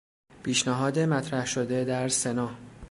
پیشنهاد 0.43 0.99
مطرح 0.99 1.45
شده 1.45 1.85
در 1.85 2.07
سنا 2.07 2.51